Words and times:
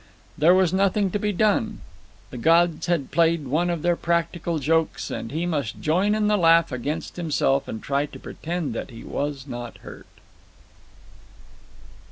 There 0.35 0.55
was 0.55 0.73
nothing 0.73 1.11
to 1.11 1.19
be 1.19 1.31
done. 1.31 1.79
The 2.31 2.37
gods 2.39 2.87
had 2.87 3.11
played 3.11 3.45
one 3.47 3.69
of 3.69 3.83
their 3.83 3.95
practical 3.95 4.57
jokes, 4.57 5.11
and 5.11 5.31
he 5.31 5.45
must 5.45 5.79
join 5.79 6.15
in 6.15 6.25
the 6.27 6.37
laugh 6.37 6.71
against 6.71 7.17
himself 7.17 7.67
and 7.67 7.83
try 7.83 8.07
to 8.07 8.17
pretend 8.19 8.73
that 8.73 8.89
he 8.89 9.03
was 9.03 9.45
not 9.45 9.77
hurt. 9.85 10.07